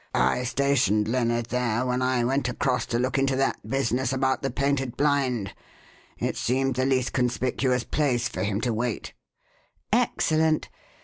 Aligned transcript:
I 0.15 0.45
stationed 0.45 1.07
Lennard 1.07 1.45
there 1.49 1.85
when 1.85 2.01
I 2.01 2.23
went 2.23 2.49
across 2.49 2.87
to 2.87 2.97
look 2.97 3.19
into 3.19 3.35
that 3.35 3.59
business 3.69 4.11
about 4.11 4.41
the 4.41 4.49
painted 4.49 4.97
blind. 4.97 5.53
It 6.17 6.35
seemed 6.37 6.73
the 6.73 6.87
least 6.87 7.13
conspicuous 7.13 7.83
place 7.83 8.27
for 8.27 8.41
him 8.41 8.61
to 8.61 8.73
wait." 8.73 9.13
"Excellent! 9.93 10.69